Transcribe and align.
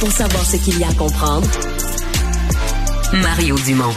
Pour 0.00 0.12
savoir 0.12 0.44
ce 0.44 0.56
qu'il 0.56 0.78
y 0.78 0.84
a 0.84 0.88
à 0.88 0.92
comprendre, 0.94 1.46
Mario 3.14 3.56
Dumont. 3.64 3.94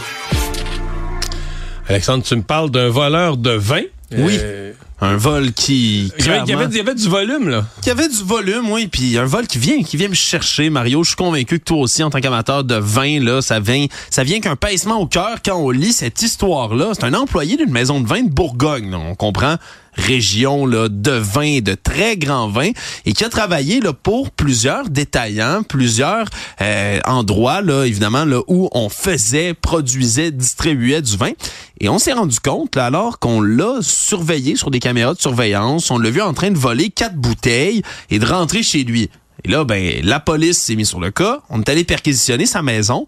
Alexandre, 1.88 2.24
tu 2.24 2.36
me 2.36 2.42
parles 2.42 2.70
d'un 2.72 2.90
voleur 2.90 3.38
de 3.38 3.52
vin. 3.52 3.82
Oui. 4.17 4.38
Euh, 4.40 4.72
Un 5.01 5.16
vol 5.17 5.54
qui. 5.54 6.12
il, 6.17 6.25
y 6.25 6.30
avait, 6.30 6.42
il 6.46 6.50
y 6.50 6.54
avait- 6.54 6.66
il 6.72 6.75
y 6.77 6.80
avait 6.82 6.96
du 6.96 7.08
volume, 7.08 7.48
là. 7.50 7.66
qui 7.82 7.90
avait 7.90 8.09
du 8.09 8.21
volume, 8.23 8.70
oui, 8.70 8.88
puis 8.88 9.18
un 9.18 9.23
vol 9.25 9.48
qui 9.48 9.57
vient, 9.57 9.81
qui 9.84 9.95
vient 9.98 10.09
me 10.09 10.13
chercher, 10.13 10.70
Mario. 10.70 11.04
Je 11.04 11.09
suis 11.09 11.16
convaincu 11.16 11.57
que 11.59 11.63
toi 11.63 11.77
aussi, 11.77 12.04
en 12.04 12.09
tant 12.09 12.20
qu'amateur 12.20 12.63
de 12.66 12.75
vin, 12.75 13.20
là, 13.23 13.41
ça 13.41 13.59
vient, 13.61 13.86
ça 14.09 14.23
vient 14.23 14.39
qu'un 14.41 14.55
pincement 14.57 15.00
au 15.00 15.05
cœur 15.07 15.38
quand 15.45 15.55
on 15.55 15.70
lit 15.70 15.93
cette 15.93 16.21
histoire-là. 16.21 16.91
C'est 16.93 17.05
un 17.05 17.13
employé 17.13 17.55
d'une 17.55 17.71
maison 17.71 18.02
de 18.02 18.07
vin 18.07 18.23
de 18.23 18.29
Bourgogne, 18.29 18.91
là, 18.91 18.97
on 18.97 19.16
comprend 19.16 19.55
région 20.00 20.66
là, 20.66 20.89
de 20.89 21.11
vin, 21.11 21.59
de 21.59 21.75
très 21.75 22.18
grands 22.18 22.49
vins, 22.49 22.71
et 23.05 23.13
qui 23.13 23.23
a 23.23 23.29
travaillé 23.29 23.79
là, 23.79 23.93
pour 23.93 24.31
plusieurs 24.31 24.89
détaillants, 24.89 25.63
plusieurs 25.63 26.25
euh, 26.62 26.99
endroits, 27.05 27.62
là, 27.62 27.85
évidemment, 27.85 28.25
là, 28.25 28.41
où 28.48 28.70
on 28.72 28.89
faisait, 28.89 29.53
produisait, 29.53 30.31
distribuait 30.31 31.02
du 31.02 31.17
vin. 31.17 31.31
Et 31.80 31.89
on 31.89 31.99
s'est 31.99 32.13
rendu 32.13 32.39
compte, 32.39 32.75
là, 32.75 32.85
alors 32.85 33.20
qu'on 33.20 33.41
l'a 33.41 33.77
surveillé 33.81 34.55
sur 34.55 34.72
des 34.72 34.80
caméras 34.80 35.13
de 35.13 35.20
surveillance, 35.20 35.91
on 35.91 36.00
l'a 36.00 36.09
vu 36.09 36.22
en 36.22 36.34
train 36.34 36.52
de 36.52 36.58
voler 36.58 36.89
quatre 36.89 37.16
bouteilles 37.16 37.84
et 38.09 38.20
de 38.20 38.25
rentrer 38.25 38.63
chez 38.63 38.84
lui. 38.84 39.09
Et 39.44 39.50
là, 39.50 39.63
ben, 39.63 40.02
la 40.03 40.20
police 40.20 40.58
s'est 40.58 40.75
mise 40.75 40.89
sur 40.89 41.00
le 41.00 41.11
cas, 41.11 41.41
on 41.50 41.61
est 41.61 41.70
allé 41.70 41.84
perquisitionner 41.84 42.45
sa 42.45 42.61
maison, 42.61 43.08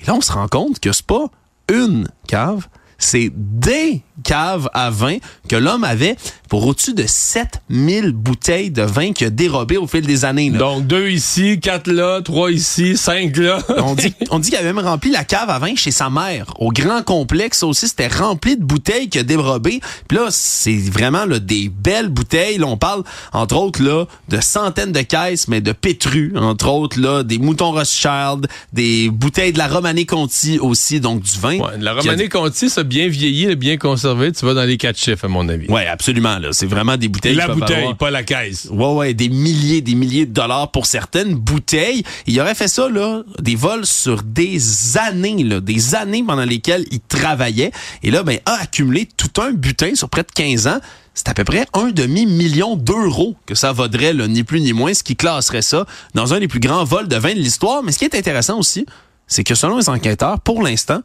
et 0.00 0.06
là, 0.06 0.14
on 0.14 0.20
se 0.20 0.32
rend 0.32 0.48
compte 0.48 0.80
que 0.80 0.92
c'est 0.92 1.06
pas 1.06 1.26
une 1.72 2.08
cave, 2.26 2.66
c'est 2.98 3.30
des 3.34 4.02
caves 4.22 4.68
à 4.74 4.90
vin 4.90 5.16
que 5.48 5.56
l'homme 5.56 5.84
avait 5.84 6.16
pour 6.48 6.66
au-dessus 6.66 6.94
de 6.94 7.04
7000 7.06 8.12
bouteilles 8.12 8.70
de 8.70 8.82
vin 8.82 9.12
qu'il 9.12 9.28
a 9.28 9.30
dérobé 9.30 9.76
au 9.76 9.86
fil 9.86 10.06
des 10.06 10.24
années. 10.24 10.50
là. 10.50 10.58
Donc, 10.58 10.86
deux 10.86 11.08
ici, 11.08 11.60
quatre 11.60 11.90
là, 11.90 12.20
trois 12.22 12.50
ici, 12.50 12.96
cinq 12.96 13.36
là. 13.36 13.58
On 13.78 13.94
dit, 13.94 14.12
on 14.30 14.38
dit 14.38 14.50
qu'il 14.50 14.58
avait 14.58 14.72
même 14.72 14.84
rempli 14.84 15.10
la 15.10 15.24
cave 15.24 15.48
à 15.48 15.58
vin 15.58 15.74
chez 15.76 15.90
sa 15.90 16.10
mère. 16.10 16.52
Au 16.58 16.70
grand 16.70 17.02
complexe 17.02 17.62
aussi, 17.62 17.88
c'était 17.88 18.08
rempli 18.08 18.56
de 18.56 18.64
bouteilles 18.64 19.08
qu'il 19.08 19.20
a 19.20 19.24
dérobées. 19.24 19.80
Puis 20.08 20.18
là, 20.18 20.26
c'est 20.30 20.76
vraiment 20.76 21.24
là, 21.24 21.38
des 21.38 21.68
belles 21.68 22.08
bouteilles. 22.08 22.58
Là, 22.58 22.66
on 22.66 22.76
parle, 22.76 23.04
entre 23.32 23.56
autres, 23.56 23.82
là, 23.82 24.06
de 24.28 24.40
centaines 24.40 24.92
de 24.92 25.02
caisses, 25.02 25.48
mais 25.48 25.60
de 25.60 25.72
pétrus, 25.72 26.32
entre 26.36 26.68
autres, 26.68 27.00
là, 27.00 27.22
des 27.22 27.38
moutons 27.38 27.70
Rothschild, 27.72 28.48
des 28.72 29.08
bouteilles 29.10 29.52
de 29.52 29.58
la 29.58 29.68
Romanée 29.68 30.06
Conti 30.06 30.58
aussi, 30.58 31.00
donc 31.00 31.22
du 31.22 31.38
vin. 31.38 31.58
Ouais, 31.58 31.78
la 31.78 31.94
Romanée 31.94 32.28
Conti, 32.28 32.68
ça 32.70 32.82
bien 32.82 33.08
vieilli, 33.08 33.54
bien 33.56 33.76
conservé, 33.76 34.00
tu 34.32 34.44
vas 34.46 34.54
dans 34.54 34.64
les 34.64 34.76
quatre 34.76 34.98
chiffres, 34.98 35.24
à 35.24 35.28
mon 35.28 35.48
avis. 35.48 35.68
Ouais, 35.68 35.86
absolument. 35.86 36.38
Là, 36.38 36.48
c'est 36.52 36.66
vraiment 36.66 36.96
des 36.96 37.08
bouteilles. 37.08 37.34
la 37.34 37.48
bouteille, 37.48 37.76
avoir- 37.78 37.96
pas 37.96 38.10
la 38.10 38.22
caisse. 38.22 38.68
Ouais, 38.70 38.92
ouais, 38.94 39.14
des 39.14 39.28
milliers, 39.28 39.80
des 39.80 39.94
milliers 39.94 40.26
de 40.26 40.32
dollars 40.32 40.70
pour 40.70 40.86
certaines 40.86 41.34
bouteilles. 41.34 42.02
Il 42.26 42.40
aurait 42.40 42.54
fait 42.54 42.68
ça, 42.68 42.88
là, 42.88 43.22
des 43.40 43.56
vols 43.56 43.86
sur 43.86 44.22
des 44.22 44.96
années, 44.98 45.44
là, 45.44 45.60
des 45.60 45.94
années 45.94 46.22
pendant 46.26 46.44
lesquelles 46.44 46.84
il 46.90 47.00
travaillait. 47.00 47.72
Et 48.02 48.10
là, 48.10 48.22
ben, 48.22 48.38
a 48.46 48.54
accumulé 48.62 49.08
tout 49.16 49.40
un 49.40 49.52
butin 49.52 49.94
sur 49.94 50.08
près 50.08 50.22
de 50.22 50.32
15 50.32 50.66
ans. 50.66 50.78
C'est 51.14 51.28
à 51.28 51.34
peu 51.34 51.44
près 51.44 51.66
un 51.74 51.90
demi-million 51.90 52.76
d'euros 52.76 53.34
que 53.46 53.54
ça 53.54 53.72
vaudrait, 53.72 54.12
là, 54.12 54.28
ni 54.28 54.44
plus 54.44 54.60
ni 54.60 54.72
moins, 54.72 54.94
ce 54.94 55.02
qui 55.02 55.16
classerait 55.16 55.60
ça 55.62 55.84
dans 56.14 56.32
un 56.34 56.38
des 56.40 56.48
plus 56.48 56.60
grands 56.60 56.84
vols 56.84 57.08
de 57.08 57.16
vin 57.16 57.34
de 57.34 57.38
l'histoire. 57.40 57.82
Mais 57.82 57.92
ce 57.92 57.98
qui 57.98 58.04
est 58.04 58.14
intéressant 58.14 58.58
aussi, 58.58 58.86
c'est 59.26 59.44
que 59.44 59.54
selon 59.54 59.78
les 59.78 59.88
enquêteurs, 59.88 60.40
pour 60.40 60.62
l'instant, 60.62 61.00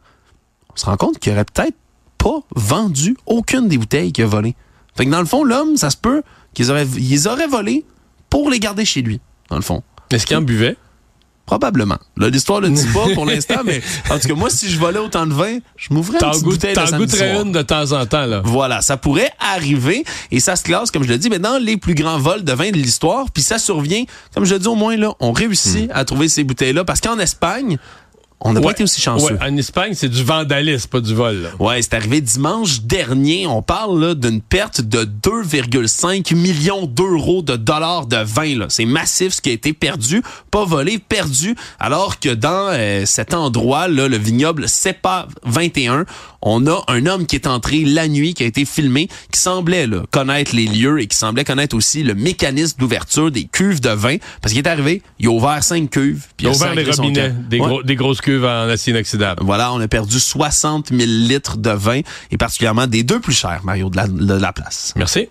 on 0.72 0.76
se 0.76 0.84
rend 0.86 0.96
compte 0.96 1.18
qu'il 1.18 1.32
aurait 1.32 1.44
peut-être 1.44 1.74
pas 2.18 2.40
vendu 2.54 3.16
aucune 3.26 3.68
des 3.68 3.78
bouteilles 3.78 4.12
qu'il 4.12 4.24
a 4.24 4.26
volées. 4.26 4.54
Fait 4.96 5.04
que 5.06 5.10
dans 5.10 5.20
le 5.20 5.26
fond, 5.26 5.44
l'homme, 5.44 5.76
ça 5.76 5.90
se 5.90 5.96
peut 5.96 6.22
qu'ils 6.54 6.70
auraient, 6.70 6.86
ils 6.96 7.28
auraient 7.28 7.46
volées 7.48 7.84
pour 8.30 8.50
les 8.50 8.58
garder 8.58 8.84
chez 8.84 9.02
lui, 9.02 9.20
dans 9.50 9.56
le 9.56 9.62
fond. 9.62 9.82
Est-ce 10.10 10.26
qu'il 10.26 10.36
en 10.36 10.42
buvait? 10.42 10.76
Probablement. 11.44 11.98
Là, 12.16 12.28
l'histoire 12.28 12.60
le 12.60 12.70
dit 12.70 12.84
pas 12.92 13.06
pour 13.14 13.24
l'instant, 13.26 13.60
mais 13.64 13.80
en 14.10 14.18
tout 14.18 14.26
cas, 14.26 14.34
moi, 14.34 14.50
si 14.50 14.68
je 14.68 14.76
volais 14.80 14.98
autant 14.98 15.26
de 15.28 15.32
vin, 15.32 15.58
je 15.76 15.94
m'ouvrais 15.94 16.18
une 16.20 16.28
petite 16.30 16.42
goût- 16.42 16.50
bouteille 16.50 16.74
de 16.74 16.96
goûterais 16.96 17.40
une 17.40 17.52
de 17.52 17.62
temps 17.62 17.92
en 17.92 18.04
temps, 18.04 18.26
là. 18.26 18.42
Voilà, 18.44 18.82
ça 18.82 18.96
pourrait 18.96 19.30
arriver 19.38 20.04
et 20.32 20.40
ça 20.40 20.56
se 20.56 20.64
classe, 20.64 20.90
comme 20.90 21.04
je 21.04 21.08
le 21.08 21.18
dis, 21.18 21.30
mais 21.30 21.38
dans 21.38 21.62
les 21.62 21.76
plus 21.76 21.94
grands 21.94 22.18
vols 22.18 22.42
de 22.42 22.52
vin 22.52 22.70
de 22.72 22.76
l'histoire. 22.76 23.30
Puis 23.30 23.44
ça 23.44 23.58
survient, 23.60 24.02
comme 24.34 24.44
je 24.44 24.54
le 24.54 24.58
dis 24.58 24.66
au 24.66 24.74
moins, 24.74 24.96
là, 24.96 25.12
on 25.20 25.30
réussit 25.30 25.88
à 25.94 26.04
trouver 26.04 26.28
ces 26.28 26.42
bouteilles-là 26.42 26.84
parce 26.84 27.00
qu'en 27.00 27.18
Espagne, 27.20 27.78
on 28.40 28.52
n'a 28.52 28.60
pas 28.60 28.66
Ouais. 28.66 28.72
été 28.72 28.82
aussi 28.84 29.00
chanceux. 29.00 29.32
Ouais, 29.34 29.38
en 29.42 29.56
Espagne, 29.56 29.92
c'est 29.94 30.08
du 30.08 30.22
vandalisme, 30.22 30.88
pas 30.88 31.00
du 31.00 31.14
vol. 31.14 31.36
là. 31.42 31.48
Ouais, 31.58 31.80
c'est 31.82 31.94
arrivé 31.94 32.20
dimanche 32.20 32.82
dernier. 32.82 33.46
On 33.46 33.62
parle 33.62 34.00
là, 34.00 34.14
d'une 34.14 34.40
perte 34.42 34.80
de 34.82 35.04
2,5 35.04 36.32
millions 36.34 36.86
d'euros 36.86 37.42
de 37.42 37.56
dollars 37.56 38.06
de 38.06 38.16
vin. 38.18 38.66
C'est 38.68 38.84
massif 38.84 39.32
ce 39.34 39.40
qui 39.40 39.50
a 39.50 39.52
été 39.52 39.72
perdu, 39.72 40.22
pas 40.50 40.64
volé, 40.64 40.98
perdu. 40.98 41.56
Alors 41.80 42.20
que 42.20 42.28
dans 42.28 42.68
euh, 42.72 43.04
cet 43.06 43.34
endroit, 43.34 43.88
là, 43.88 44.08
le 44.08 44.16
vignoble 44.18 44.68
CEPA 44.68 45.28
21, 45.44 46.04
on 46.42 46.66
a 46.66 46.84
un 46.88 47.06
homme 47.06 47.26
qui 47.26 47.36
est 47.36 47.46
entré 47.46 47.84
la 47.84 48.06
nuit, 48.06 48.34
qui 48.34 48.44
a 48.44 48.46
été 48.46 48.64
filmé, 48.64 49.08
qui 49.32 49.40
semblait 49.40 49.86
là, 49.86 50.02
connaître 50.10 50.54
les 50.54 50.66
lieux 50.66 51.00
et 51.00 51.06
qui 51.06 51.16
semblait 51.16 51.44
connaître 51.44 51.74
aussi 51.76 52.02
le 52.02 52.14
mécanisme 52.14 52.78
d'ouverture 52.78 53.30
des 53.30 53.44
cuves 53.44 53.80
de 53.80 53.90
vin. 53.90 54.16
Parce 54.42 54.52
qu'il 54.54 54.62
est 54.64 54.68
arrivé, 54.68 55.02
il 55.18 55.26
a 55.26 55.30
ouvert 55.30 55.62
cinq 55.64 55.90
cuves. 55.90 56.26
Puis 56.36 56.46
Il 56.46 56.48
a 56.48 56.52
ouvert 56.52 56.74
les 56.74 56.84
robinets, 56.84 57.32
des, 57.48 57.58
Ouais. 57.60 57.66
gros- 57.66 57.82
des 57.82 57.96
grosses 57.96 58.20
cuves 58.26 58.44
en 58.44 58.68
acier 58.68 58.92
inoxydable. 58.92 59.42
Voilà, 59.44 59.72
on 59.72 59.80
a 59.80 59.88
perdu 59.88 60.18
60 60.18 60.88
000 60.90 61.00
litres 61.06 61.56
de 61.58 61.70
vin 61.70 62.00
et 62.30 62.36
particulièrement 62.36 62.86
des 62.88 63.04
deux 63.04 63.20
plus 63.20 63.32
chers, 63.32 63.64
Mario, 63.64 63.88
de 63.88 63.96
la, 63.96 64.08
de 64.08 64.34
la 64.34 64.52
place. 64.52 64.92
Merci. 64.96 65.28